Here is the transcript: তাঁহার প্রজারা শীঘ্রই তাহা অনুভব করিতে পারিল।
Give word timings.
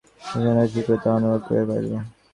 তাঁহার 0.03 0.31
প্রজারা 0.31 0.63
শীঘ্রই 0.71 0.99
তাহা 1.03 1.17
অনুভব 1.19 1.41
করিতে 1.45 1.65
পারিল। 1.69 1.93